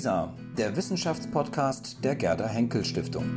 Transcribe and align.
WISA, 0.00 0.34
der 0.56 0.76
Wissenschaftspodcast 0.76 2.02
der 2.02 2.16
Gerda 2.16 2.48
Henkel 2.48 2.86
Stiftung. 2.86 3.36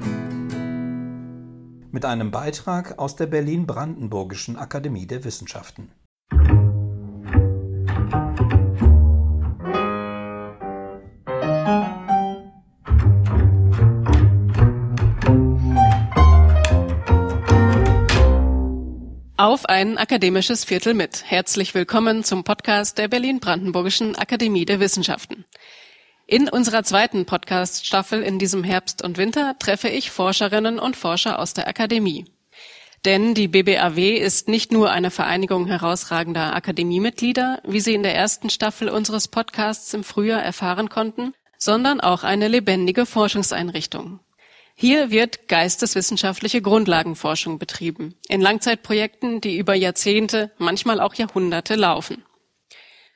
Mit 1.92 2.06
einem 2.06 2.32
Beitrag 2.32 2.98
aus 3.00 3.18
der 3.18 3.26
Berlin-Brandenburgischen 3.26 4.56
Akademie 4.56 5.06
der 5.06 5.26
Wissenschaften. 5.26 5.92
Auf 19.36 19.66
ein 19.66 19.98
akademisches 19.98 20.64
Viertel 20.64 20.94
mit. 20.94 21.26
Herzlich 21.26 21.76
willkommen 21.76 22.24
zum 22.24 22.46
Podcast 22.46 22.98
der 22.98 23.10
Berlin-Brandenburgischen 23.10 24.16
Akademie 24.16 24.64
der 24.64 24.80
Wissenschaften. 24.80 25.44
In 26.34 26.50
unserer 26.50 26.82
zweiten 26.82 27.28
Podcast-Staffel 27.28 28.24
in 28.24 28.40
diesem 28.40 28.64
Herbst 28.64 29.04
und 29.04 29.20
Winter 29.20 29.56
treffe 29.60 29.88
ich 29.88 30.10
Forscherinnen 30.10 30.80
und 30.80 30.96
Forscher 30.96 31.38
aus 31.38 31.54
der 31.54 31.68
Akademie. 31.68 32.26
Denn 33.06 33.36
die 33.36 33.48
BBAW 33.48 34.18
ist 34.18 34.48
nicht 34.48 34.72
nur 34.72 34.90
eine 34.90 35.12
Vereinigung 35.12 35.68
herausragender 35.68 36.56
Akademiemitglieder, 36.56 37.62
wie 37.68 37.80
Sie 37.80 37.94
in 37.94 38.02
der 38.02 38.16
ersten 38.16 38.50
Staffel 38.50 38.90
unseres 38.90 39.28
Podcasts 39.28 39.94
im 39.94 40.04
Frühjahr 40.04 40.42
erfahren 40.42 40.90
konnten, 40.90 41.36
sondern 41.60 42.02
auch 42.02 42.24
eine 42.24 42.48
lebendige 42.48 43.06
Forschungseinrichtung. 43.06 44.20
Hier 44.74 45.12
wird 45.12 45.48
geisteswissenschaftliche 45.48 46.64
Grundlagenforschung 46.64 47.60
betrieben, 47.60 48.16
in 48.28 48.42
Langzeitprojekten, 48.42 49.40
die 49.40 49.60
über 49.60 49.76
Jahrzehnte, 49.76 50.50
manchmal 50.58 51.00
auch 51.00 51.14
Jahrhunderte 51.14 51.76
laufen. 51.76 52.24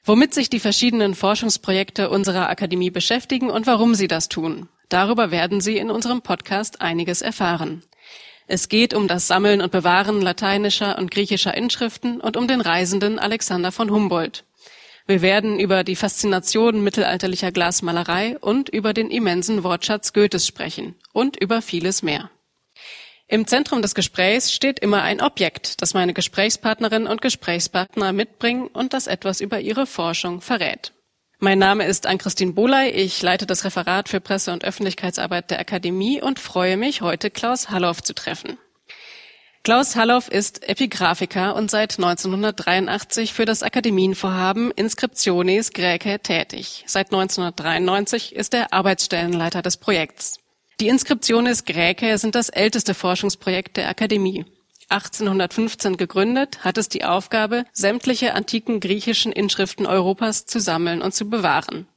Womit 0.07 0.33
sich 0.33 0.49
die 0.49 0.61
verschiedenen 0.61 1.15
Forschungsprojekte 1.15 2.09
unserer 2.09 2.47
Akademie 2.47 2.91
beschäftigen 2.91 3.49
und 3.49 3.67
warum 3.67 3.93
sie 3.93 4.07
das 4.07 4.29
tun, 4.29 4.69
darüber 4.87 5.31
werden 5.31 5.59
Sie 5.59 5.75
in 5.75 5.91
unserem 5.91 6.21
Podcast 6.21 6.79
einiges 6.79 7.21
erfahren. 7.21 7.83
Es 8.47 8.69
geht 8.69 8.93
um 8.93 9.09
das 9.09 9.27
Sammeln 9.27 9.59
und 9.59 9.69
Bewahren 9.69 10.21
lateinischer 10.21 10.97
und 10.97 11.11
griechischer 11.11 11.57
Inschriften 11.57 12.21
und 12.21 12.37
um 12.37 12.47
den 12.47 12.61
Reisenden 12.61 13.19
Alexander 13.19 13.73
von 13.73 13.91
Humboldt. 13.91 14.45
Wir 15.07 15.21
werden 15.21 15.59
über 15.59 15.83
die 15.83 15.97
Faszination 15.97 16.81
mittelalterlicher 16.81 17.51
Glasmalerei 17.51 18.37
und 18.39 18.69
über 18.69 18.93
den 18.93 19.11
immensen 19.11 19.65
Wortschatz 19.65 20.13
Goethes 20.13 20.47
sprechen 20.47 20.95
und 21.11 21.35
über 21.35 21.61
vieles 21.61 22.01
mehr. 22.01 22.29
Im 23.29 23.45
Zentrum 23.45 23.81
des 23.81 23.93
Gesprächs 23.93 24.53
steht 24.53 24.79
immer 24.79 25.03
ein 25.03 25.19
Objekt, 25.19 25.81
das 25.81 25.93
meine 25.93 26.13
Gesprächspartnerinnen 26.13 27.09
und 27.09 27.21
Gesprächspartner 27.21 28.13
mitbringen 28.13 28.67
und 28.67 28.93
das 28.93 29.07
etwas 29.07 29.41
über 29.41 29.59
ihre 29.59 29.85
Forschung 29.85 30.39
verrät. 30.39 30.93
Mein 31.39 31.59
Name 31.59 31.85
ist 31.85 32.07
Ann-Christine 32.07 32.53
Boley, 32.53 32.89
ich 32.89 33.21
leite 33.21 33.45
das 33.45 33.65
Referat 33.65 34.07
für 34.07 34.21
Presse- 34.21 34.53
und 34.53 34.63
Öffentlichkeitsarbeit 34.63 35.51
der 35.51 35.59
Akademie 35.59 36.21
und 36.21 36.39
freue 36.39 36.77
mich, 36.77 37.01
heute 37.01 37.29
Klaus 37.29 37.69
Halloff 37.69 38.01
zu 38.01 38.15
treffen. 38.15 38.57
Klaus 39.61 39.97
Halloff 39.97 40.29
ist 40.29 40.67
Epigraphiker 40.67 41.53
und 41.57 41.69
seit 41.69 41.97
1983 41.97 43.33
für 43.33 43.43
das 43.43 43.61
Akademienvorhaben 43.61 44.71
Inscriptiones 44.71 45.73
Graecae 45.73 46.19
tätig. 46.19 46.85
Seit 46.87 47.07
1993 47.07 48.33
ist 48.33 48.53
er 48.53 48.71
Arbeitsstellenleiter 48.71 49.61
des 49.61 49.75
Projekts. 49.75 50.39
Die 50.79 50.89
Inscriptiones 50.89 51.65
Graecae 51.65 52.17
sind 52.17 52.35
das 52.35 52.49
älteste 52.49 52.93
Forschungsprojekt 52.93 53.77
der 53.77 53.89
Akademie. 53.89 54.45
1815 54.89 55.97
gegründet, 55.97 56.63
hat 56.63 56.77
es 56.77 56.87
die 56.87 57.03
Aufgabe, 57.03 57.65
sämtliche 57.73 58.35
antiken 58.35 58.79
griechischen 58.79 59.31
Inschriften 59.31 59.87
Europas 59.87 60.45
zu 60.45 60.59
sammeln 60.59 61.01
und 61.01 61.15
zu 61.15 61.27
bewahren. 61.31 61.87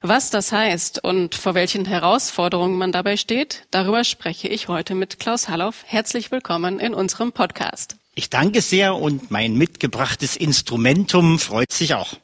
Was 0.00 0.30
das 0.30 0.52
heißt 0.52 1.02
und 1.02 1.34
vor 1.34 1.54
welchen 1.54 1.86
Herausforderungen 1.86 2.78
man 2.78 2.92
dabei 2.92 3.16
steht, 3.16 3.66
darüber 3.72 4.04
spreche 4.04 4.46
ich 4.46 4.68
heute 4.68 4.94
mit 4.94 5.18
Klaus 5.18 5.48
Halloff. 5.48 5.82
Herzlich 5.84 6.30
willkommen 6.30 6.78
in 6.78 6.94
unserem 6.94 7.32
Podcast. 7.32 7.96
Ich 8.14 8.30
danke 8.30 8.60
sehr 8.60 8.94
und 8.94 9.32
mein 9.32 9.56
mitgebrachtes 9.56 10.36
Instrumentum 10.36 11.40
freut 11.40 11.72
sich 11.72 11.94
auch. 11.94 12.14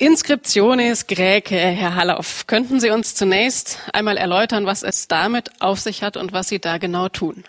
Inscriptiones 0.00 1.08
Graecae, 1.08 1.74
Herr 1.74 1.96
Halloff. 1.96 2.46
Könnten 2.46 2.78
Sie 2.78 2.90
uns 2.90 3.16
zunächst 3.16 3.80
einmal 3.92 4.16
erläutern, 4.16 4.64
was 4.64 4.84
es 4.84 5.08
damit 5.08 5.50
auf 5.60 5.80
sich 5.80 6.04
hat 6.04 6.16
und 6.16 6.32
was 6.32 6.48
Sie 6.48 6.60
da 6.60 6.78
genau 6.78 7.08
tun? 7.08 7.42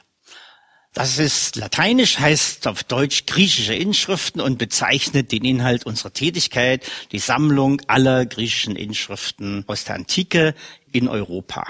Das 0.94 1.20
ist 1.20 1.58
lateinisch, 1.58 2.18
heißt 2.18 2.66
auf 2.66 2.84
Deutsch 2.84 3.28
griechische 3.28 3.76
Inschriften 3.76 4.42
und 4.42 4.58
bezeichnet 4.58 5.32
den 5.32 5.46
Inhalt 5.46 5.86
unserer 5.86 6.12
Tätigkeit, 6.12 6.90
die 7.12 7.20
Sammlung 7.20 7.84
aller 7.86 8.26
griechischen 8.26 8.76
Inschriften 8.76 9.64
aus 9.68 9.84
der 9.84 9.94
Antike 9.94 10.56
in 10.92 11.08
Europa. 11.08 11.68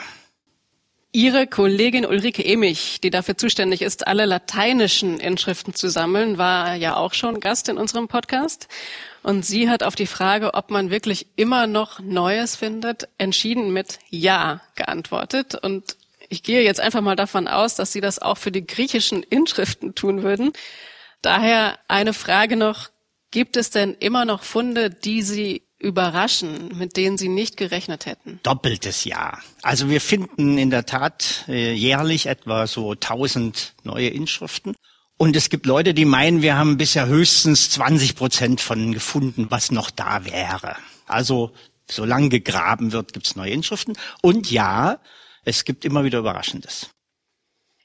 Ihre 1.12 1.48
Kollegin 1.48 2.06
Ulrike 2.06 2.46
Emich, 2.46 3.02
die 3.02 3.10
dafür 3.10 3.36
zuständig 3.36 3.82
ist, 3.82 4.06
alle 4.06 4.26
lateinischen 4.26 5.20
Inschriften 5.20 5.74
zu 5.74 5.90
sammeln, 5.90 6.38
war 6.38 6.76
ja 6.76 6.96
auch 6.96 7.14
schon 7.14 7.40
Gast 7.40 7.68
in 7.68 7.78
unserem 7.78 8.08
Podcast. 8.08 8.68
Und 9.24 9.44
sie 9.44 9.70
hat 9.70 9.82
auf 9.82 9.96
die 9.96 10.06
Frage, 10.06 10.54
ob 10.54 10.70
man 10.70 10.92
wirklich 10.92 11.26
immer 11.36 11.66
noch 11.66 12.00
Neues 12.00 12.56
findet, 12.56 13.08
entschieden 13.18 13.74
mit 13.74 13.98
Ja 14.10 14.62
geantwortet. 14.76 15.56
Und 15.56 15.98
ich 16.30 16.44
gehe 16.44 16.62
jetzt 16.62 16.80
einfach 16.80 17.02
mal 17.02 17.16
davon 17.16 17.48
aus, 17.48 17.76
dass 17.76 17.92
Sie 17.92 18.02
das 18.02 18.20
auch 18.20 18.38
für 18.38 18.52
die 18.52 18.66
griechischen 18.66 19.24
Inschriften 19.24 19.96
tun 19.96 20.22
würden. 20.22 20.52
Daher 21.24 21.80
eine 21.88 22.14
Frage 22.14 22.56
noch. 22.56 22.90
Gibt 23.32 23.58
es 23.58 23.72
denn 23.72 23.96
immer 24.00 24.26
noch 24.26 24.44
Funde, 24.44 24.90
die 24.90 25.24
Sie 25.24 25.64
überraschen, 25.80 26.78
mit 26.78 26.98
denen 26.98 27.18
Sie 27.18 27.30
nicht 27.30 27.58
gerechnet 27.58 28.06
hätten? 28.06 28.40
Doppeltes 28.44 29.06
Ja. 29.06 29.40
Also 29.62 29.90
wir 29.90 30.02
finden 30.02 30.58
in 30.58 30.70
der 30.70 30.86
Tat 30.86 31.46
äh, 31.48 31.74
jährlich 31.74 32.26
etwa 32.28 32.68
so 32.68 32.92
1000 32.92 33.74
neue 33.84 34.10
Inschriften. 34.10 34.76
Und 35.18 35.36
es 35.36 35.50
gibt 35.50 35.66
Leute, 35.66 35.94
die 35.94 36.06
meinen, 36.06 36.42
wir 36.42 36.56
haben 36.56 36.78
bisher 36.78 37.08
höchstens 37.08 37.70
20 37.72 38.16
Prozent 38.16 38.62
von 38.62 38.94
gefunden, 38.94 39.48
was 39.50 39.72
noch 39.72 39.90
da 39.90 40.26
wäre. 40.26 40.76
Also 41.08 41.52
solange 41.90 42.30
gegraben 42.30 42.92
wird, 42.92 43.14
gibt's 43.14 43.36
neue 43.36 43.52
Inschriften. 43.52 43.98
Und 44.22 44.52
ja, 44.52 45.00
es 45.44 45.66
gibt 45.66 45.84
immer 45.84 46.04
wieder 46.04 46.20
Überraschendes. 46.20 46.90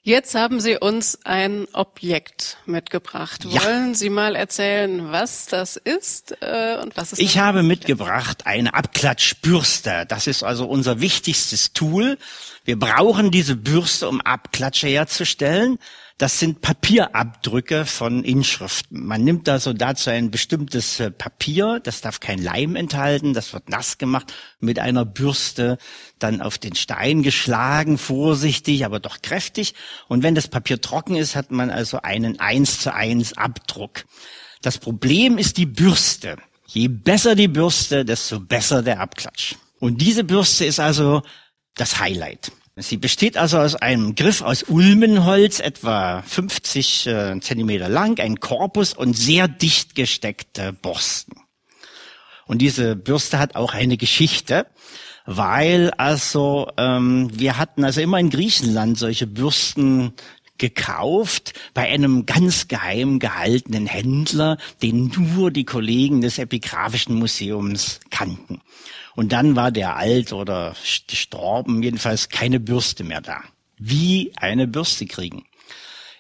Jetzt 0.07 0.35
haben 0.35 0.61
Sie 0.61 0.77
uns 0.77 1.19
ein 1.25 1.67
Objekt 1.73 2.59
mitgebracht. 2.67 3.47
Ja. 3.47 3.65
Wollen 3.65 3.95
Sie 3.95 4.11
mal 4.11 4.37
erzählen, 4.37 5.11
was 5.11 5.47
das 5.47 5.77
ist 5.79 6.37
äh, 6.43 6.77
und 6.83 6.95
was 6.95 7.13
es 7.13 7.19
Ich 7.19 7.39
habe 7.39 7.63
mitgebracht 7.63 8.47
eine 8.47 8.75
Abklatschbürste. 8.75 10.05
Das 10.07 10.27
ist 10.27 10.43
also 10.43 10.67
unser 10.67 11.01
wichtigstes 11.01 11.73
Tool. 11.73 12.19
Wir 12.67 12.79
brauchen 12.79 13.31
diese 13.31 13.57
Bürste, 13.57 14.07
um 14.07 14.21
Abklatsche 14.21 14.89
herzustellen. 14.89 15.79
Das 16.17 16.39
sind 16.39 16.61
Papierabdrücke 16.61 17.85
von 17.85 18.23
Inschriften. 18.23 19.05
Man 19.05 19.25
nimmt 19.25 19.49
also 19.49 19.73
dazu 19.73 20.11
ein 20.11 20.31
bestimmtes 20.31 21.01
äh, 21.01 21.11
Papier, 21.11 21.81
das 21.83 22.03
darf 22.03 22.21
kein 22.21 22.41
Leim 22.41 22.77
enthalten, 22.77 23.35
das 23.35 23.53
wird 23.53 23.69
nass 23.69 23.99
gemacht, 23.99 24.33
mit 24.61 24.79
einer 24.79 25.05
Bürste 25.05 25.77
dann 26.21 26.41
auf 26.41 26.59
den 26.59 26.77
Stein 26.77 27.25
geschlagen, 27.25 27.99
vorsichtig, 27.99 28.85
aber 28.85 29.01
doch 29.01 29.23
kräftig. 29.23 29.75
Und 30.07 30.23
wenn 30.23 30.37
das 30.37 30.47
Papier 30.47 30.81
trocken 30.81 31.17
ist, 31.17 31.35
hat 31.35 31.51
man 31.51 31.71
also 31.71 32.01
einen 32.03 32.39
eins 32.39 32.79
zu 32.79 32.95
eins 32.95 33.37
Abdruck. 33.37 34.05
Das 34.63 34.79
Problem 34.79 35.37
ist 35.37 35.57
die 35.57 35.67
Bürste. 35.67 36.37
Je 36.69 36.87
besser 36.87 37.35
die 37.35 37.49
Bürste, 37.49 38.05
desto 38.05 38.39
besser 38.39 38.83
der 38.83 39.01
Abklatsch. 39.01 39.57
Und 39.81 40.01
diese 40.01 40.23
Bürste 40.23 40.65
ist 40.65 40.79
also 40.79 41.23
das 41.75 41.99
Highlight. 41.99 42.53
Sie 42.77 42.97
besteht 42.97 43.37
also 43.37 43.59
aus 43.59 43.77
einem 43.77 44.17
Griff 44.17 44.43
aus 44.43 44.65
Ulmenholz, 44.65 45.61
etwa 45.61 46.23
50 46.23 47.07
äh, 47.07 47.41
Zentimeter 47.41 47.89
lang, 47.89 48.19
ein 48.19 48.41
Korpus 48.41 48.95
und 48.95 49.17
sehr 49.17 49.47
dicht 49.47 49.95
gesteckte 49.95 50.73
Borsten. 50.73 51.37
Und 52.47 52.59
diese 52.59 52.97
Bürste 52.97 53.39
hat 53.39 53.55
auch 53.55 53.75
eine 53.75 53.97
Geschichte, 53.97 54.67
weil 55.25 55.93
also 55.93 56.69
ähm, 56.77 57.31
wir 57.33 57.59
hatten 57.59 57.85
also 57.85 58.01
immer 58.01 58.19
in 58.19 58.31
Griechenland 58.31 58.99
solche 58.99 59.29
Bürsten 59.29 60.13
gekauft 60.59 61.55
bei 61.75 61.89
einem 61.89 62.27
ganz 62.27 62.69
geheim 62.69 63.19
gehaltenen 63.19 63.87
Händler, 63.87 64.59
den 64.83 65.13
nur 65.17 65.51
die 65.51 65.65
Kollegen 65.65 66.21
des 66.21 66.39
Epigraphischen 66.39 67.17
Museums 67.17 68.01
kannten. 68.11 68.61
Und 69.17 69.33
dann 69.33 69.57
war 69.57 69.71
der 69.71 69.97
alt 69.97 70.33
oder 70.33 70.75
gestorben, 71.09 71.83
jedenfalls 71.83 72.29
keine 72.29 72.61
Bürste 72.61 73.05
mehr 73.05 73.21
da. 73.21 73.41
Wie 73.79 74.33
eine 74.37 74.67
Bürste 74.67 75.07
kriegen. 75.07 75.45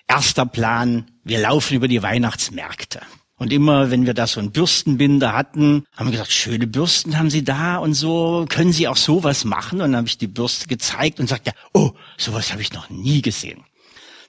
Erster 0.06 0.46
Plan, 0.46 1.10
wir 1.24 1.40
laufen 1.40 1.74
über 1.74 1.88
die 1.88 2.02
Weihnachtsmärkte. 2.02 3.00
Und 3.36 3.52
immer, 3.52 3.90
wenn 3.90 4.06
wir 4.06 4.14
da 4.14 4.26
so 4.26 4.38
einen 4.38 4.52
Bürstenbinder 4.52 5.32
hatten, 5.32 5.84
haben 5.96 6.06
wir 6.06 6.12
gesagt, 6.12 6.32
schöne 6.32 6.68
Bürsten 6.68 7.18
haben 7.18 7.30
Sie 7.30 7.42
da 7.42 7.78
und 7.78 7.94
so, 7.94 8.46
können 8.48 8.72
Sie 8.72 8.86
auch 8.86 8.96
sowas 8.96 9.44
machen? 9.44 9.80
Und 9.80 9.90
dann 9.90 9.96
habe 9.96 10.08
ich 10.08 10.18
die 10.18 10.28
Bürste 10.28 10.68
gezeigt 10.68 11.18
und 11.18 11.28
sagte, 11.28 11.52
oh, 11.72 11.90
sowas 12.16 12.52
habe 12.52 12.62
ich 12.62 12.72
noch 12.72 12.90
nie 12.90 13.22
gesehen. 13.22 13.64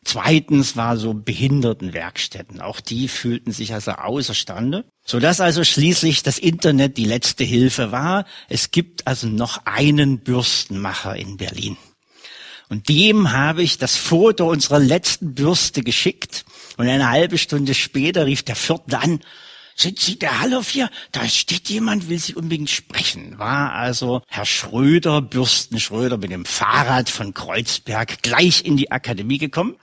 Zweitens 0.06 0.78
war 0.78 0.98
so 0.98 1.16
Behindertenwerkstätten. 1.16 2.62
Auch 2.62 2.80
die 2.80 3.07
fühlten 3.07 3.52
sich 3.52 3.74
also 3.74 3.92
außerstande. 3.92 4.86
Sodass 5.04 5.42
also 5.42 5.63
schließlich 5.63 6.22
das 6.22 6.38
Internet 6.38 6.98
die 6.98 7.06
letzte 7.06 7.44
Hilfe 7.44 7.92
war. 7.92 8.25
Es 8.48 8.69
gibt 8.69 9.07
also 9.07 9.28
noch 9.28 9.66
einen 9.66 10.19
Bürstenmacher 10.19 11.16
in 11.16 11.38
Berlin. 11.38 11.75
Und 12.69 12.88
dem 12.88 13.31
habe 13.31 13.63
ich 13.63 13.80
das 13.80 13.96
Foto 13.96 14.50
unserer 14.50 14.80
letzten 14.80 15.34
Bürste 15.34 15.81
geschickt. 15.81 16.46
Und 16.78 16.88
eine 16.88 17.10
halbe 17.10 17.40
Stunde 17.40 17.74
später 17.74 18.28
rief 18.28 18.44
der 18.44 18.56
Vierte 18.56 19.00
an, 19.00 19.22
sind 19.75 20.00
Sie 20.00 20.18
der 20.18 20.39
Hallof 20.39 20.69
hier? 20.69 20.89
Da 21.12 21.27
steht 21.27 21.69
jemand, 21.69 22.07
will 22.07 22.18
Sie 22.18 22.33
unbedingt 22.33 22.69
sprechen. 22.69 23.38
War 23.38 23.74
also 23.74 24.22
Herr 24.27 24.45
Schröder, 24.45 25.22
Bürsten 25.22 25.80
Schröder 25.81 26.18
mit 26.18 26.31
dem 26.31 26.45
Fahrrad 26.45 27.10
von 27.10 27.33
Kreuzberg 27.33 28.24
gleich 28.24 28.63
in 28.63 28.77
die 28.77 28.92
Akademie 28.92 29.38
gekommen. 29.38 29.75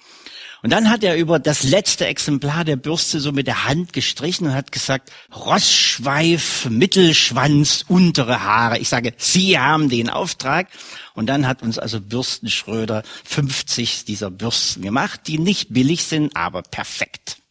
Und 0.63 0.71
dann 0.71 0.89
hat 0.89 1.03
er 1.03 1.17
über 1.17 1.41
das 1.41 1.65
letzte 1.65 2.07
Exemplar 2.07 2.65
der 2.65 2.77
Bürste 2.77 3.19
so 3.19 3.33
mit 3.33 3.49
der 3.49 3.65
Hand 3.65 3.93
gestrichen 3.93 4.47
und 4.47 4.55
hat 4.55 4.71
gesagt, 4.71 5.11
Rossschweif, 5.35 6.67
Mittelschwanz, 6.71 7.85
untere 7.89 8.45
Haare. 8.45 8.79
Ich 8.79 8.89
sage, 8.89 9.13
Sie 9.19 9.59
haben 9.59 9.89
den 9.89 10.09
Auftrag. 10.09 10.69
Und 11.15 11.27
dann 11.27 11.49
hat 11.49 11.63
uns 11.63 11.79
also 11.79 12.01
Bürstenschröder 12.01 13.03
50 13.25 14.05
dieser 14.05 14.31
Bürsten 14.31 14.83
gemacht, 14.83 15.23
die 15.27 15.39
nicht 15.39 15.75
billig 15.75 16.05
sind, 16.05 16.35
aber 16.37 16.63
perfekt. 16.63 17.42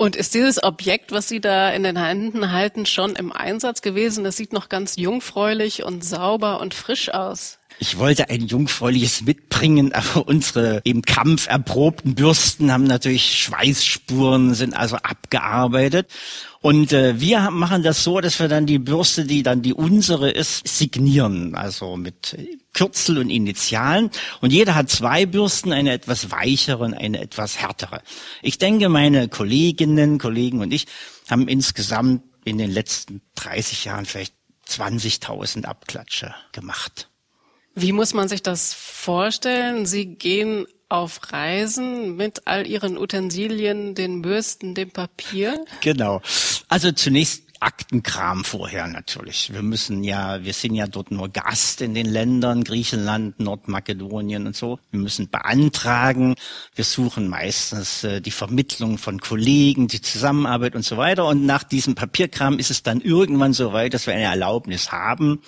Und 0.00 0.16
ist 0.16 0.32
dieses 0.32 0.62
Objekt, 0.62 1.12
was 1.12 1.28
Sie 1.28 1.42
da 1.42 1.68
in 1.68 1.82
den 1.82 2.02
Händen 2.02 2.52
halten, 2.52 2.86
schon 2.86 3.16
im 3.16 3.32
Einsatz 3.32 3.82
gewesen? 3.82 4.24
Das 4.24 4.34
sieht 4.34 4.54
noch 4.54 4.70
ganz 4.70 4.96
jungfräulich 4.96 5.84
und 5.84 6.02
sauber 6.02 6.58
und 6.62 6.72
frisch 6.72 7.12
aus. 7.12 7.59
Ich 7.78 7.98
wollte 7.98 8.28
ein 8.28 8.46
jungfräuliches 8.46 9.22
mitbringen, 9.22 9.92
aber 9.92 10.28
unsere 10.28 10.82
im 10.84 11.02
Kampf 11.02 11.46
erprobten 11.46 12.14
Bürsten 12.14 12.72
haben 12.72 12.84
natürlich 12.84 13.42
Schweißspuren, 13.42 14.54
sind 14.54 14.74
also 14.74 14.96
abgearbeitet. 14.96 16.10
Und 16.60 16.92
äh, 16.92 17.18
wir 17.20 17.50
machen 17.50 17.82
das 17.82 18.04
so, 18.04 18.20
dass 18.20 18.38
wir 18.38 18.48
dann 18.48 18.66
die 18.66 18.78
Bürste, 18.78 19.24
die 19.24 19.42
dann 19.42 19.62
die 19.62 19.72
unsere 19.72 20.30
ist, 20.30 20.68
signieren, 20.68 21.54
also 21.54 21.96
mit 21.96 22.36
Kürzel 22.74 23.16
und 23.16 23.30
Initialen. 23.30 24.10
Und 24.42 24.52
jeder 24.52 24.74
hat 24.74 24.90
zwei 24.90 25.24
Bürsten, 25.24 25.72
eine 25.72 25.92
etwas 25.92 26.30
weichere 26.30 26.84
und 26.84 26.92
eine 26.92 27.20
etwas 27.20 27.62
härtere. 27.62 28.02
Ich 28.42 28.58
denke, 28.58 28.90
meine 28.90 29.28
Kolleginnen, 29.28 30.18
Kollegen 30.18 30.60
und 30.60 30.72
ich 30.72 30.86
haben 31.30 31.48
insgesamt 31.48 32.22
in 32.44 32.58
den 32.58 32.70
letzten 32.70 33.22
30 33.36 33.86
Jahren 33.86 34.04
vielleicht 34.04 34.34
20.000 34.68 35.64
Abklatsche 35.64 36.34
gemacht. 36.52 37.09
Wie 37.80 37.92
muss 37.92 38.12
man 38.12 38.28
sich 38.28 38.42
das 38.42 38.74
vorstellen? 38.74 39.86
Sie 39.86 40.04
gehen 40.04 40.66
auf 40.90 41.32
Reisen 41.32 42.14
mit 42.14 42.46
all 42.46 42.66
Ihren 42.66 42.98
Utensilien, 42.98 43.94
den 43.94 44.20
Bürsten, 44.20 44.74
dem 44.74 44.90
Papier? 44.90 45.64
Genau. 45.80 46.20
Also 46.68 46.92
zunächst 46.92 47.44
Aktenkram 47.60 48.44
vorher 48.44 48.86
natürlich. 48.86 49.52
Wir 49.52 49.62
müssen 49.62 50.04
ja, 50.04 50.44
wir 50.44 50.52
sind 50.52 50.74
ja 50.74 50.86
dort 50.86 51.10
nur 51.10 51.30
Gast 51.30 51.80
in 51.80 51.94
den 51.94 52.06
Ländern, 52.06 52.64
Griechenland, 52.64 53.40
Nordmakedonien 53.40 54.46
und 54.46 54.56
so. 54.56 54.78
Wir 54.90 55.00
müssen 55.00 55.30
beantragen. 55.30 56.34
Wir 56.74 56.84
suchen 56.84 57.28
meistens 57.28 58.04
äh, 58.04 58.20
die 58.20 58.30
Vermittlung 58.30 58.98
von 58.98 59.20
Kollegen, 59.20 59.88
die 59.88 60.02
Zusammenarbeit 60.02 60.74
und 60.74 60.84
so 60.84 60.98
weiter. 60.98 61.26
Und 61.26 61.46
nach 61.46 61.62
diesem 61.62 61.94
Papierkram 61.94 62.58
ist 62.58 62.70
es 62.70 62.82
dann 62.82 63.00
irgendwann 63.00 63.54
so 63.54 63.72
weit, 63.72 63.94
dass 63.94 64.06
wir 64.06 64.12
eine 64.12 64.24
Erlaubnis 64.24 64.92
haben 64.92 65.40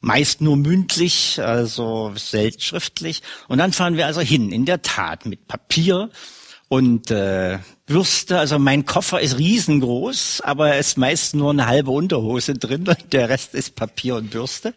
meist 0.00 0.40
nur 0.40 0.56
mündlich, 0.56 1.40
also 1.42 2.12
selten 2.16 2.60
schriftlich. 2.60 3.22
Und 3.48 3.58
dann 3.58 3.72
fahren 3.72 3.96
wir 3.96 4.06
also 4.06 4.20
hin, 4.20 4.50
in 4.50 4.64
der 4.64 4.82
Tat, 4.82 5.26
mit 5.26 5.46
Papier 5.46 6.10
und 6.68 7.10
äh, 7.10 7.58
Bürste. 7.86 8.38
Also 8.38 8.60
mein 8.60 8.86
Koffer 8.86 9.20
ist 9.20 9.38
riesengroß, 9.38 10.42
aber 10.42 10.76
es 10.76 10.88
ist 10.88 10.98
meist 10.98 11.34
nur 11.34 11.50
eine 11.50 11.66
halbe 11.66 11.90
Unterhose 11.90 12.54
drin 12.54 12.86
und 12.86 13.12
der 13.12 13.28
Rest 13.28 13.54
ist 13.54 13.74
Papier 13.74 14.14
und 14.14 14.30
Bürste. 14.30 14.74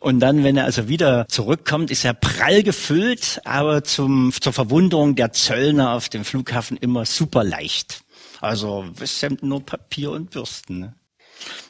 Und 0.00 0.18
dann, 0.18 0.42
wenn 0.42 0.56
er 0.56 0.64
also 0.64 0.88
wieder 0.88 1.26
zurückkommt, 1.28 1.92
ist 1.92 2.04
er 2.04 2.14
prall 2.14 2.64
gefüllt, 2.64 3.40
aber 3.44 3.84
zum, 3.84 4.32
zur 4.32 4.52
Verwunderung 4.52 5.14
der 5.14 5.32
Zöllner 5.32 5.92
auf 5.92 6.08
dem 6.08 6.24
Flughafen 6.24 6.76
immer 6.76 7.06
super 7.06 7.44
leicht. 7.44 8.02
Also 8.40 8.86
es 9.00 9.20
sind 9.20 9.44
nur 9.44 9.64
Papier 9.64 10.10
und 10.10 10.30
Bürsten. 10.30 10.80
Ne? 10.80 10.94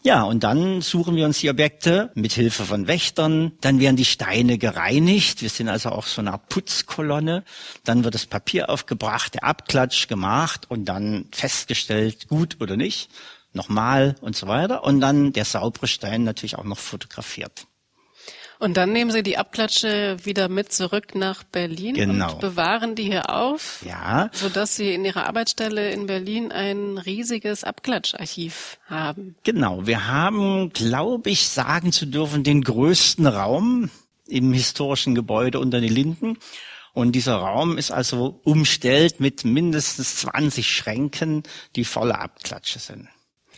Ja, 0.03 0.23
und 0.23 0.43
dann 0.43 0.81
suchen 0.81 1.17
wir 1.17 1.27
uns 1.27 1.39
die 1.39 1.51
Objekte 1.51 2.11
mit 2.15 2.33
Hilfe 2.33 2.65
von 2.65 2.87
Wächtern. 2.87 3.53
Dann 3.61 3.79
werden 3.79 3.97
die 3.97 4.05
Steine 4.05 4.59
gereinigt. 4.59 5.43
Wir 5.43 5.51
sind 5.51 5.69
also 5.69 5.91
auch 5.91 6.07
so 6.07 6.21
eine 6.21 6.41
Putzkolonne. 6.49 7.45
Dann 7.85 8.05
wird 8.05 8.15
das 8.15 8.27
Papier 8.27 8.71
aufgebracht, 8.71 9.35
der 9.35 9.45
Abklatsch 9.45 10.09
gemacht 10.09 10.67
und 10.69 10.87
dann 10.87 11.27
festgestellt, 11.33 12.29
gut 12.29 12.57
oder 12.61 12.77
nicht. 12.77 13.11
Nochmal 13.53 14.17
und 14.21 14.37
so 14.37 14.47
weiter. 14.49 14.85
Und 14.85 15.01
dann 15.01 15.33
der 15.33 15.45
saubere 15.45 15.87
Stein 15.87 16.25
natürlich 16.25 16.57
auch 16.57 16.65
noch 16.65 16.79
fotografiert. 16.79 17.68
Und 18.59 18.77
dann 18.77 18.93
nehmen 18.93 19.13
Sie 19.13 19.23
die 19.23 19.39
Abklatsche 19.39 20.17
wieder 20.25 20.49
mit 20.49 20.73
zurück 20.73 21.15
nach 21.15 21.45
Berlin 21.45 21.95
genau. 21.95 22.33
und 22.33 22.41
bewahren 22.41 22.97
die 22.97 23.05
hier 23.05 23.31
auf, 23.31 23.85
ja. 23.87 24.31
sodass 24.33 24.75
Sie 24.75 24.93
in 24.95 25.05
Ihrer 25.05 25.27
Arbeitsstelle 25.27 25.91
in 25.93 26.07
Berlin 26.07 26.51
ein 26.51 26.99
riesiges 26.99 27.63
Abklatscharchiv 27.63 28.79
haben. 28.87 29.37
Genau, 29.45 29.87
wir 29.87 30.09
haben, 30.09 30.71
glaube 30.73 31.31
ich, 31.31 31.49
sagen 31.49 31.93
zu 31.93 32.07
dürfen, 32.07 32.43
den 32.43 32.63
größten 32.63 33.27
Raum 33.27 33.91
im 34.27 34.53
historischen 34.53 35.15
Gebäude 35.15 35.61
unter 35.61 35.81
den 35.81 35.93
Linden. 35.93 36.39
Und 36.95 37.13
dieser 37.13 37.37
Raum 37.37 37.79
ist 37.79 37.93
also 37.93 38.41
umstellt 38.43 39.21
mit 39.21 39.45
mindestens 39.45 40.17
20 40.17 40.69
Schränken, 40.69 41.45
die 41.77 41.85
voller 41.85 42.21
Abklatsche 42.21 42.81
sind. 42.81 43.09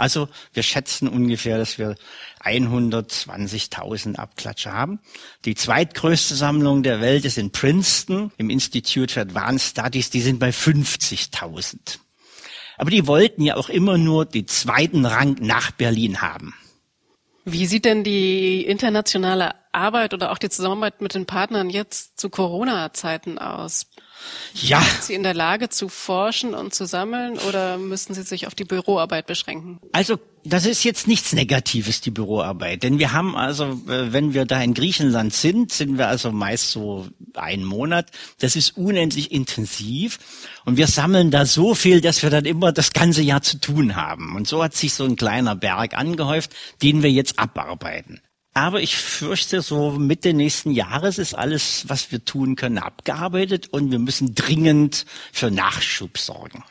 Also 0.00 0.28
wir 0.54 0.62
schätzen 0.62 1.08
ungefähr, 1.08 1.58
dass 1.58 1.78
wir 1.78 1.94
120.000 2.42 4.16
Abklatsche 4.16 4.72
haben. 4.72 4.98
Die 5.44 5.54
zweitgrößte 5.54 6.34
Sammlung 6.34 6.82
der 6.82 7.02
Welt 7.02 7.26
ist 7.26 7.36
in 7.36 7.52
Princeton 7.52 8.32
im 8.38 8.48
Institute 8.48 9.12
for 9.12 9.22
Advanced 9.22 9.72
Studies. 9.72 10.08
Die 10.08 10.22
sind 10.22 10.38
bei 10.38 10.50
50.000. 10.50 11.98
Aber 12.78 12.90
die 12.90 13.06
wollten 13.06 13.42
ja 13.42 13.56
auch 13.56 13.68
immer 13.68 13.98
nur 13.98 14.24
den 14.24 14.48
zweiten 14.48 15.04
Rang 15.04 15.36
nach 15.40 15.70
Berlin 15.70 16.22
haben. 16.22 16.54
Wie 17.44 17.66
sieht 17.66 17.84
denn 17.84 18.04
die 18.04 18.64
internationale 18.64 19.52
Arbeit 19.72 20.14
oder 20.14 20.32
auch 20.32 20.38
die 20.38 20.48
Zusammenarbeit 20.48 21.00
mit 21.00 21.14
den 21.14 21.26
Partnern 21.26 21.70
jetzt 21.70 22.18
zu 22.20 22.28
Corona-Zeiten 22.28 23.38
aus? 23.38 23.86
Ja. 24.54 24.80
Sind 24.80 25.02
Sie 25.02 25.14
in 25.14 25.22
der 25.22 25.34
Lage 25.34 25.68
zu 25.68 25.88
forschen 25.88 26.54
und 26.54 26.74
zu 26.74 26.86
sammeln 26.86 27.38
oder 27.48 27.78
müssen 27.78 28.14
Sie 28.14 28.22
sich 28.22 28.46
auf 28.46 28.54
die 28.54 28.64
Büroarbeit 28.64 29.26
beschränken? 29.26 29.80
Also 29.92 30.18
das 30.44 30.66
ist 30.66 30.84
jetzt 30.84 31.06
nichts 31.06 31.32
Negatives, 31.32 32.00
die 32.00 32.10
Büroarbeit. 32.10 32.82
Denn 32.82 32.98
wir 32.98 33.12
haben 33.12 33.36
also, 33.36 33.64
äh, 33.88 34.12
wenn 34.12 34.34
wir 34.34 34.44
da 34.44 34.60
in 34.62 34.74
Griechenland 34.74 35.32
sind, 35.32 35.72
sind 35.72 35.98
wir 35.98 36.08
also 36.08 36.32
meist 36.32 36.70
so 36.70 37.08
einen 37.36 37.64
Monat. 37.64 38.10
Das 38.38 38.56
ist 38.56 38.76
unendlich 38.76 39.32
intensiv. 39.32 40.18
Und 40.64 40.76
wir 40.76 40.86
sammeln 40.86 41.30
da 41.30 41.46
so 41.46 41.74
viel, 41.74 42.00
dass 42.00 42.22
wir 42.22 42.30
dann 42.30 42.44
immer 42.44 42.72
das 42.72 42.92
ganze 42.92 43.22
Jahr 43.22 43.42
zu 43.42 43.58
tun 43.58 43.96
haben. 43.96 44.36
Und 44.36 44.48
so 44.48 44.62
hat 44.62 44.74
sich 44.74 44.94
so 44.94 45.04
ein 45.04 45.16
kleiner 45.16 45.56
Berg 45.56 45.96
angehäuft, 45.96 46.54
den 46.82 47.02
wir 47.02 47.10
jetzt 47.10 47.38
abarbeiten. 47.38 48.20
Aber 48.52 48.80
ich 48.82 48.96
fürchte, 48.96 49.62
so 49.62 49.92
Mitte 49.92 50.34
nächsten 50.34 50.72
Jahres 50.72 51.18
ist 51.18 51.34
alles, 51.34 51.84
was 51.88 52.10
wir 52.10 52.24
tun 52.24 52.56
können, 52.56 52.78
abgearbeitet 52.78 53.68
und 53.68 53.90
wir 53.92 54.00
müssen 54.00 54.34
dringend 54.34 55.06
für 55.32 55.50
Nachschub 55.50 56.18
sorgen. 56.18 56.64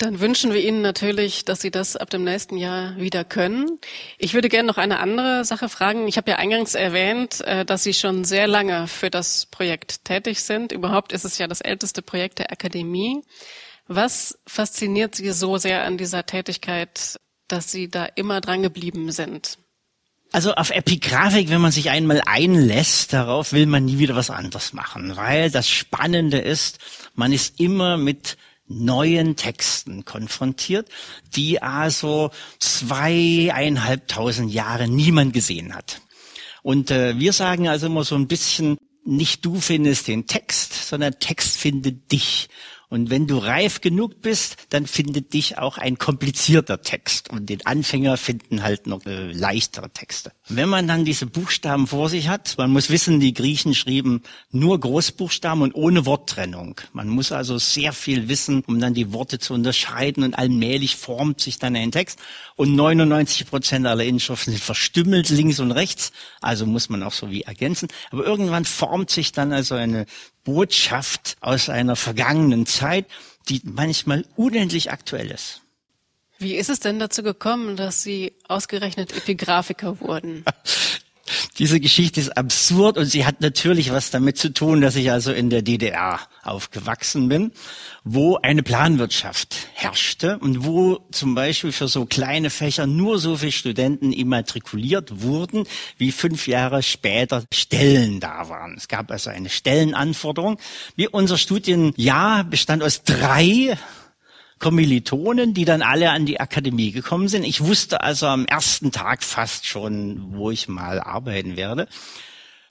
Dann 0.00 0.18
wünschen 0.18 0.54
wir 0.54 0.64
Ihnen 0.64 0.80
natürlich, 0.80 1.44
dass 1.44 1.60
Sie 1.60 1.70
das 1.70 1.94
ab 1.94 2.08
dem 2.08 2.24
nächsten 2.24 2.56
Jahr 2.56 2.96
wieder 2.96 3.22
können. 3.22 3.78
Ich 4.16 4.32
würde 4.32 4.48
gerne 4.48 4.66
noch 4.66 4.78
eine 4.78 4.98
andere 4.98 5.44
Sache 5.44 5.68
fragen. 5.68 6.08
Ich 6.08 6.16
habe 6.16 6.30
ja 6.30 6.38
eingangs 6.38 6.74
erwähnt, 6.74 7.42
äh, 7.42 7.66
dass 7.66 7.82
Sie 7.82 7.92
schon 7.92 8.24
sehr 8.24 8.46
lange 8.46 8.88
für 8.88 9.10
das 9.10 9.44
Projekt 9.44 10.06
tätig 10.06 10.40
sind. 10.40 10.72
Überhaupt 10.72 11.12
ist 11.12 11.26
es 11.26 11.36
ja 11.36 11.46
das 11.48 11.60
älteste 11.60 12.00
Projekt 12.00 12.38
der 12.38 12.50
Akademie. 12.50 13.20
Was 13.88 14.38
fasziniert 14.46 15.16
Sie 15.16 15.30
so 15.32 15.58
sehr 15.58 15.84
an 15.84 15.98
dieser 15.98 16.24
Tätigkeit, 16.24 17.20
dass 17.46 17.70
Sie 17.70 17.90
da 17.90 18.06
immer 18.06 18.40
dran 18.40 18.62
geblieben 18.62 19.12
sind? 19.12 19.58
Also 20.32 20.54
auf 20.54 20.70
Epigraphik, 20.70 21.50
wenn 21.50 21.60
man 21.60 21.72
sich 21.72 21.90
einmal 21.90 22.22
einlässt, 22.24 23.12
darauf 23.12 23.52
will 23.52 23.66
man 23.66 23.84
nie 23.84 23.98
wieder 23.98 24.16
was 24.16 24.30
anderes 24.30 24.72
machen, 24.72 25.16
weil 25.16 25.50
das 25.50 25.68
Spannende 25.68 26.38
ist, 26.38 26.78
man 27.14 27.34
ist 27.34 27.60
immer 27.60 27.98
mit 27.98 28.38
neuen 28.70 29.36
Texten 29.36 30.04
konfrontiert, 30.04 30.88
die 31.34 31.60
also 31.60 32.30
zweieinhalbtausend 32.60 34.50
Jahre 34.52 34.88
niemand 34.88 35.34
gesehen 35.34 35.74
hat. 35.74 36.00
Und 36.62 36.90
äh, 36.90 37.18
wir 37.18 37.32
sagen 37.32 37.68
also 37.68 37.86
immer 37.86 38.04
so 38.04 38.14
ein 38.14 38.28
bisschen, 38.28 38.78
nicht 39.04 39.44
du 39.44 39.60
findest 39.60 40.08
den 40.08 40.26
Text, 40.26 40.72
sondern 40.88 41.18
Text 41.18 41.56
findet 41.56 42.12
dich. 42.12 42.48
Und 42.90 43.08
wenn 43.08 43.28
du 43.28 43.38
reif 43.38 43.80
genug 43.80 44.20
bist, 44.20 44.56
dann 44.70 44.86
findet 44.86 45.32
dich 45.32 45.58
auch 45.58 45.78
ein 45.78 45.96
komplizierter 45.96 46.82
Text. 46.82 47.30
Und 47.30 47.48
den 47.48 47.64
Anfänger 47.64 48.16
finden 48.16 48.64
halt 48.64 48.88
noch 48.88 49.06
äh, 49.06 49.30
leichtere 49.30 49.90
Texte. 49.90 50.32
Wenn 50.48 50.68
man 50.68 50.88
dann 50.88 51.04
diese 51.04 51.26
Buchstaben 51.26 51.86
vor 51.86 52.08
sich 52.08 52.28
hat, 52.28 52.56
man 52.58 52.72
muss 52.72 52.90
wissen, 52.90 53.20
die 53.20 53.32
Griechen 53.32 53.76
schrieben 53.76 54.22
nur 54.50 54.80
Großbuchstaben 54.80 55.62
und 55.62 55.74
ohne 55.74 56.04
Worttrennung. 56.04 56.80
Man 56.92 57.08
muss 57.08 57.30
also 57.30 57.58
sehr 57.58 57.92
viel 57.92 58.28
wissen, 58.28 58.64
um 58.66 58.80
dann 58.80 58.92
die 58.92 59.12
Worte 59.12 59.38
zu 59.38 59.54
unterscheiden 59.54 60.24
und 60.24 60.34
allmählich 60.34 60.96
formt 60.96 61.40
sich 61.40 61.60
dann 61.60 61.76
ein 61.76 61.92
Text. 61.92 62.18
Und 62.56 62.74
99 62.74 63.46
Prozent 63.46 63.86
aller 63.86 64.04
Inschriften 64.04 64.52
sind 64.52 64.62
verstümmelt 64.62 65.28
links 65.28 65.60
und 65.60 65.70
rechts. 65.70 66.10
Also 66.40 66.66
muss 66.66 66.88
man 66.88 67.04
auch 67.04 67.12
so 67.12 67.30
wie 67.30 67.42
ergänzen. 67.42 67.88
Aber 68.10 68.24
irgendwann 68.24 68.64
formt 68.64 69.10
sich 69.10 69.30
dann 69.30 69.52
also 69.52 69.76
eine 69.76 70.06
Botschaft 70.44 71.36
aus 71.40 71.68
einer 71.68 71.96
vergangenen 71.96 72.66
Zeit, 72.66 73.06
die 73.48 73.60
manchmal 73.64 74.24
unendlich 74.36 74.90
aktuell 74.90 75.30
ist. 75.30 75.62
Wie 76.38 76.54
ist 76.56 76.70
es 76.70 76.80
denn 76.80 76.98
dazu 76.98 77.22
gekommen, 77.22 77.76
dass 77.76 78.02
Sie 78.02 78.32
ausgerechnet 78.48 79.14
Epigraphiker 79.14 80.00
wurden? 80.00 80.44
Diese 81.58 81.80
Geschichte 81.80 82.20
ist 82.20 82.36
absurd 82.36 82.96
und 82.96 83.06
sie 83.06 83.26
hat 83.26 83.40
natürlich 83.40 83.92
was 83.92 84.10
damit 84.10 84.38
zu 84.38 84.52
tun, 84.52 84.80
dass 84.80 84.96
ich 84.96 85.10
also 85.10 85.32
in 85.32 85.50
der 85.50 85.62
DDR 85.62 86.20
aufgewachsen 86.42 87.28
bin, 87.28 87.52
wo 88.04 88.36
eine 88.36 88.62
Planwirtschaft 88.62 89.56
herrschte 89.74 90.38
und 90.38 90.64
wo 90.64 91.00
zum 91.10 91.34
Beispiel 91.34 91.72
für 91.72 91.88
so 91.88 92.06
kleine 92.06 92.50
Fächer 92.50 92.86
nur 92.86 93.18
so 93.18 93.36
viele 93.36 93.52
Studenten 93.52 94.12
immatrikuliert 94.12 95.22
wurden, 95.22 95.64
wie 95.98 96.12
fünf 96.12 96.46
Jahre 96.46 96.82
später 96.82 97.44
Stellen 97.52 98.20
da 98.20 98.48
waren. 98.48 98.74
Es 98.76 98.88
gab 98.88 99.10
also 99.10 99.30
eine 99.30 99.50
Stellenanforderung. 99.50 100.58
Wie 100.96 101.08
unser 101.08 101.36
Studienjahr 101.36 102.44
bestand 102.44 102.82
aus 102.82 103.02
drei 103.02 103.76
Kommilitonen, 104.60 105.54
die 105.54 105.64
dann 105.64 105.82
alle 105.82 106.10
an 106.10 106.26
die 106.26 106.38
Akademie 106.38 106.92
gekommen 106.92 107.28
sind. 107.28 107.44
Ich 107.44 107.64
wusste 107.64 108.02
also 108.02 108.26
am 108.26 108.44
ersten 108.44 108.92
Tag 108.92 109.24
fast 109.24 109.66
schon, 109.66 110.34
wo 110.34 110.50
ich 110.50 110.68
mal 110.68 111.00
arbeiten 111.00 111.56
werde. 111.56 111.88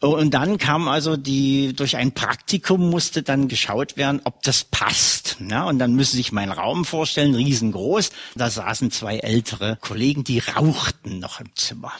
Und 0.01 0.33
dann 0.33 0.57
kam 0.57 0.87
also 0.87 1.17
die, 1.17 1.73
durch 1.73 1.97
ein 1.97 2.13
Praktikum 2.13 2.89
musste 2.89 3.21
dann 3.21 3.49
geschaut 3.49 3.97
werden, 3.97 4.21
ob 4.23 4.41
das 4.43 4.63
passt. 4.63 5.37
Ja, 5.49 5.65
und 5.65 5.77
dann 5.77 5.93
müssen 5.93 6.11
Sie 6.11 6.17
sich 6.17 6.31
meinen 6.31 6.53
Raum 6.53 6.85
vorstellen, 6.85 7.35
riesengroß. 7.35 8.11
Da 8.35 8.49
saßen 8.49 8.91
zwei 8.91 9.17
ältere 9.17 9.77
Kollegen, 9.81 10.23
die 10.23 10.39
rauchten 10.39 11.19
noch 11.19 11.41
im 11.41 11.53
Zimmer. 11.55 11.91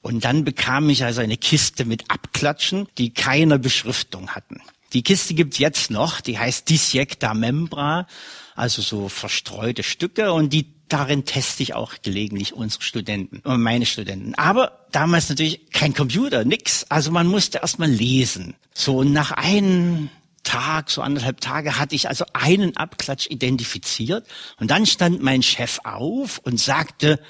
Und 0.00 0.24
dann 0.24 0.42
bekam 0.42 0.90
ich 0.90 1.04
also 1.04 1.20
eine 1.20 1.36
Kiste 1.36 1.84
mit 1.84 2.10
Abklatschen, 2.10 2.88
die 2.98 3.14
keine 3.14 3.60
Beschriftung 3.60 4.30
hatten. 4.30 4.60
Die 4.92 5.02
Kiste 5.02 5.34
gibt's 5.34 5.58
jetzt 5.58 5.92
noch, 5.92 6.20
die 6.20 6.40
heißt 6.40 6.68
Dissecta 6.68 7.34
Membra, 7.34 8.08
also 8.54 8.82
so 8.82 9.08
verstreute 9.08 9.82
Stücke 9.82 10.32
und 10.32 10.52
die 10.52 10.66
darin 10.88 11.24
teste 11.24 11.62
ich 11.62 11.74
auch 11.74 11.94
gelegentlich 12.02 12.52
unsere 12.52 12.82
Studenten, 12.82 13.42
äh, 13.44 13.56
meine 13.56 13.86
Studenten. 13.86 14.34
Aber 14.34 14.86
damals 14.92 15.28
natürlich 15.28 15.70
kein 15.70 15.94
Computer, 15.94 16.44
nix. 16.44 16.84
Also 16.88 17.10
man 17.10 17.26
musste 17.26 17.58
erst 17.58 17.78
mal 17.78 17.90
lesen. 17.90 18.54
So 18.74 19.02
nach 19.02 19.32
einem 19.32 20.10
Tag, 20.44 20.90
so 20.90 21.02
anderthalb 21.02 21.40
Tage 21.40 21.78
hatte 21.78 21.94
ich 21.94 22.08
also 22.08 22.24
einen 22.32 22.76
Abklatsch 22.76 23.28
identifiziert 23.30 24.26
und 24.58 24.70
dann 24.70 24.86
stand 24.86 25.22
mein 25.22 25.42
Chef 25.42 25.78
auf 25.84 26.38
und 26.38 26.60
sagte, 26.60 27.20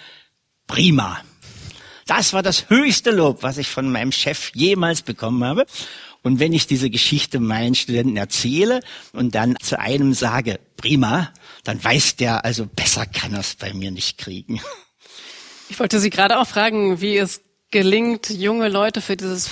prima. 0.66 1.20
Das 2.06 2.32
war 2.32 2.42
das 2.42 2.68
höchste 2.68 3.10
Lob, 3.10 3.42
was 3.42 3.58
ich 3.58 3.68
von 3.68 3.90
meinem 3.90 4.12
Chef 4.12 4.50
jemals 4.54 5.02
bekommen 5.02 5.44
habe. 5.44 5.66
Und 6.22 6.38
wenn 6.38 6.52
ich 6.52 6.66
diese 6.66 6.88
Geschichte 6.88 7.40
meinen 7.40 7.74
Studenten 7.74 8.16
erzähle 8.16 8.80
und 9.12 9.34
dann 9.34 9.56
zu 9.60 9.78
einem 9.78 10.14
sage, 10.14 10.60
prima, 10.76 11.32
dann 11.64 11.82
weiß 11.82 12.16
der, 12.16 12.44
also 12.44 12.66
besser 12.66 13.06
kann 13.06 13.34
er 13.34 13.40
es 13.40 13.54
bei 13.54 13.72
mir 13.72 13.90
nicht 13.90 14.18
kriegen. 14.18 14.60
Ich 15.68 15.80
wollte 15.80 16.00
Sie 16.00 16.10
gerade 16.10 16.38
auch 16.38 16.46
fragen, 16.46 17.00
wie 17.00 17.16
es 17.16 17.40
gelingt, 17.70 18.28
junge 18.30 18.68
Leute 18.68 19.00
für 19.00 19.16
dieses 19.16 19.48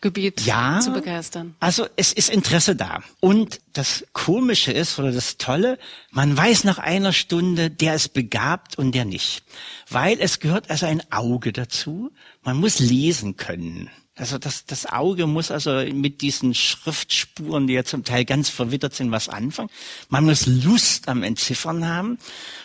Fachgebiet 0.00 0.40
ja, 0.46 0.80
zu 0.80 0.92
begeistern. 0.92 1.54
Also 1.60 1.86
es 1.96 2.12
ist 2.12 2.30
Interesse 2.30 2.74
da. 2.74 3.02
Und 3.20 3.60
das 3.74 4.06
Komische 4.14 4.72
ist 4.72 4.98
oder 4.98 5.12
das 5.12 5.36
Tolle, 5.36 5.78
man 6.10 6.34
weiß 6.34 6.64
nach 6.64 6.78
einer 6.78 7.12
Stunde, 7.12 7.70
der 7.70 7.94
ist 7.94 8.14
begabt 8.14 8.78
und 8.78 8.94
der 8.94 9.04
nicht. 9.04 9.44
Weil 9.90 10.18
es 10.18 10.40
gehört 10.40 10.70
also 10.70 10.86
ein 10.86 11.02
Auge 11.12 11.52
dazu. 11.52 12.12
Man 12.42 12.56
muss 12.56 12.78
lesen 12.78 13.36
können. 13.36 13.90
Also 14.20 14.36
das, 14.36 14.66
das 14.66 14.84
Auge 14.84 15.26
muss 15.26 15.50
also 15.50 15.82
mit 15.94 16.20
diesen 16.20 16.52
Schriftspuren, 16.52 17.66
die 17.66 17.72
ja 17.72 17.84
zum 17.84 18.04
Teil 18.04 18.26
ganz 18.26 18.50
verwittert 18.50 18.94
sind, 18.94 19.10
was 19.10 19.30
anfangen. 19.30 19.70
Man 20.10 20.26
muss 20.26 20.46
Lust 20.46 21.08
am 21.08 21.22
Entziffern 21.22 21.88
haben. 21.88 22.18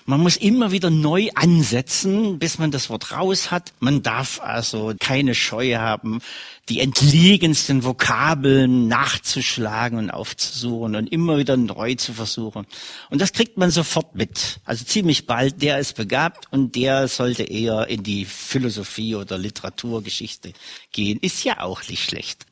Man 0.06 0.20
muss 0.20 0.36
immer 0.36 0.74
wieder 0.74 0.90
neu 0.90 1.30
ansetzen, 1.34 2.40
bis 2.40 2.60
man 2.60 2.72
das 2.72 2.90
Wort 2.90 3.14
raus 3.14 3.52
hat. 3.52 3.72
Man 3.80 4.04
darf 4.04 4.42
also 4.42 4.94
keine 5.00 5.34
Scheu 5.34 5.76
haben, 5.76 6.20
die 6.68 6.80
entlegensten 6.80 7.84
Vokabeln 7.84 8.88
nachzuschlagen 8.88 10.00
und 10.00 10.10
aufzusuchen 10.10 10.96
und 10.96 11.12
immer 11.12 11.38
wieder 11.38 11.58
neu 11.58 11.96
zu 11.96 12.12
versuchen. 12.12 12.66
Und 13.10 13.22
das 13.22 13.34
kriegt 13.34 13.58
man 13.58 13.72
sofort 13.72 14.16
mit. 14.16 14.60
Also 14.66 14.84
ziemlich 14.84 15.26
bald, 15.26 15.62
der 15.62 15.80
ist 15.80 15.96
begabt 15.96 16.48
und 16.52 16.76
der 16.76 17.08
sollte 17.08 17.44
eher 17.44 17.88
in 17.88 18.04
die 18.04 18.26
Philosophie 18.26 19.16
oder 19.16 19.38
Literaturgeschichte 19.38 20.54
gehen. 20.92 21.20
Ist 21.22 21.45
ja 21.46 21.62
auch 21.62 21.88
nicht 21.88 22.04
schlecht. 22.04 22.46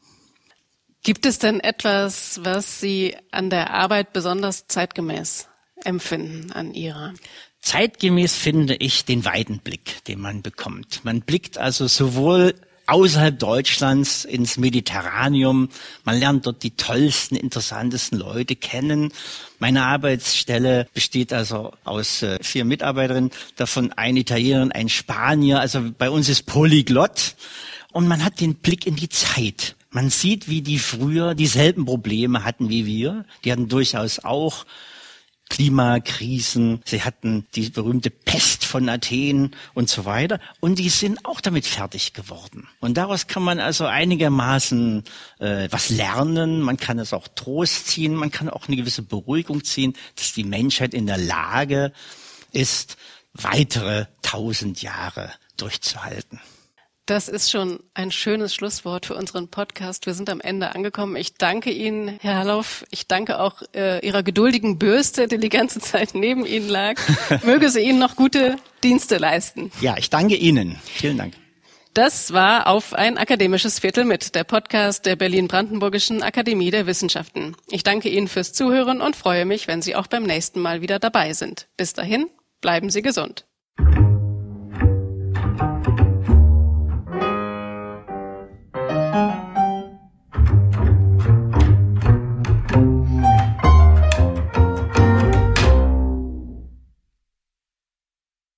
Gibt 1.03 1.25
es 1.25 1.37
denn 1.37 1.59
etwas, 1.59 2.39
was 2.43 2.79
Sie 2.79 3.17
an 3.31 3.49
der 3.49 3.71
Arbeit 3.73 4.13
besonders 4.13 4.67
zeitgemäß 4.67 5.49
empfinden 5.83 6.53
an 6.53 6.73
ihrer? 6.73 7.13
Zeitgemäß 7.61 8.35
finde 8.35 8.75
ich 8.75 9.03
den 9.03 9.25
weiten 9.25 9.59
Blick, 9.59 10.03
den 10.05 10.21
man 10.21 10.41
bekommt. 10.41 11.03
Man 11.03 11.21
blickt 11.21 11.57
also 11.57 11.87
sowohl 11.87 12.55
außerhalb 12.85 13.37
Deutschlands 13.39 14.25
ins 14.25 14.57
Mediterranium. 14.57 15.69
Man 16.03 16.19
lernt 16.19 16.45
dort 16.45 16.63
die 16.63 16.75
tollsten, 16.75 17.35
interessantesten 17.35 18.19
Leute 18.19 18.55
kennen. 18.55 19.11
Meine 19.59 19.83
Arbeitsstelle 19.85 20.87
besteht 20.93 21.31
also 21.31 21.73
aus 21.85 22.21
äh, 22.21 22.37
vier 22.41 22.65
Mitarbeiterinnen, 22.65 23.31
davon 23.55 23.93
ein 23.93 24.17
Italiener, 24.17 24.69
ein 24.73 24.89
Spanier. 24.89 25.59
Also 25.59 25.91
bei 25.97 26.09
uns 26.09 26.29
ist 26.29 26.45
Polyglott. 26.45 27.35
Und 27.93 28.07
man 28.07 28.25
hat 28.25 28.41
den 28.41 28.55
Blick 28.55 28.85
in 28.85 28.95
die 28.95 29.09
Zeit. 29.09 29.75
Man 29.91 30.09
sieht, 30.09 30.49
wie 30.49 30.61
die 30.61 30.79
früher 30.79 31.35
dieselben 31.35 31.85
Probleme 31.85 32.43
hatten 32.43 32.67
wie 32.67 32.87
wir. 32.87 33.25
Die 33.45 33.51
hatten 33.51 33.69
durchaus 33.69 34.19
auch 34.19 34.65
Klimakrisen, 35.49 36.81
sie 36.83 37.03
hatten 37.03 37.45
die 37.53 37.69
berühmte 37.69 38.09
Pest 38.09 38.65
von 38.65 38.89
Athen 38.89 39.55
und 39.75 39.87
so 39.87 40.05
weiter. 40.05 40.39
Und 40.59 40.79
die 40.79 40.89
sind 40.89 41.23
auch 41.25 41.41
damit 41.41 41.67
fertig 41.67 42.13
geworden. 42.13 42.67
Und 42.79 42.97
daraus 42.97 43.27
kann 43.27 43.43
man 43.43 43.59
also 43.59 43.85
einigermaßen 43.85 45.03
äh, 45.37 45.67
was 45.69 45.91
lernen. 45.91 46.61
Man 46.61 46.77
kann 46.77 46.97
es 46.97 47.13
auch 47.13 47.27
Trost 47.27 47.87
ziehen. 47.87 48.15
Man 48.15 48.31
kann 48.31 48.49
auch 48.49 48.67
eine 48.67 48.77
gewisse 48.77 49.03
Beruhigung 49.03 49.63
ziehen, 49.63 49.93
dass 50.15 50.33
die 50.33 50.43
Menschheit 50.43 50.95
in 50.95 51.05
der 51.05 51.19
Lage 51.19 51.93
ist, 52.51 52.97
weitere 53.33 54.07
tausend 54.23 54.81
Jahre 54.81 55.31
durchzuhalten. 55.57 56.39
Das 57.05 57.27
ist 57.27 57.51
schon 57.51 57.81
ein 57.93 58.11
schönes 58.11 58.55
Schlusswort 58.55 59.07
für 59.07 59.15
unseren 59.15 59.49
Podcast. 59.49 60.05
Wir 60.05 60.13
sind 60.13 60.29
am 60.29 60.39
Ende 60.39 60.73
angekommen. 60.73 61.17
Ich 61.17 61.33
danke 61.33 61.69
Ihnen, 61.69 62.17
Herr 62.21 62.37
Halloff. 62.37 62.85
Ich 62.91 63.07
danke 63.07 63.41
auch 63.41 63.61
äh, 63.75 63.99
Ihrer 64.05 64.23
geduldigen 64.23 64.79
Bürste, 64.79 65.27
die 65.27 65.37
die 65.37 65.49
ganze 65.49 65.81
Zeit 65.81 66.15
neben 66.15 66.45
Ihnen 66.45 66.69
lag. 66.69 67.01
Möge 67.43 67.69
sie 67.69 67.81
Ihnen 67.81 67.99
noch 67.99 68.15
gute 68.15 68.55
Dienste 68.85 69.17
leisten. 69.17 69.69
Ja, 69.81 69.97
ich 69.97 70.11
danke 70.11 70.37
Ihnen. 70.37 70.77
Vielen 70.85 71.17
Dank. 71.17 71.33
Das 71.93 72.31
war 72.31 72.67
auf 72.67 72.93
ein 72.93 73.17
akademisches 73.17 73.79
Viertel 73.79 74.05
mit, 74.05 74.33
der 74.33 74.45
Podcast 74.45 75.05
der 75.05 75.17
Berlin-Brandenburgischen 75.17 76.23
Akademie 76.23 76.71
der 76.71 76.87
Wissenschaften. 76.87 77.57
Ich 77.69 77.83
danke 77.83 78.07
Ihnen 78.07 78.29
fürs 78.29 78.53
Zuhören 78.53 79.01
und 79.01 79.17
freue 79.17 79.43
mich, 79.43 79.67
wenn 79.67 79.81
Sie 79.81 79.97
auch 79.97 80.07
beim 80.07 80.23
nächsten 80.23 80.61
Mal 80.61 80.81
wieder 80.81 80.99
dabei 80.99 81.33
sind. 81.33 81.67
Bis 81.75 81.91
dahin, 81.91 82.29
bleiben 82.61 82.89
Sie 82.89 83.01
gesund. 83.01 83.45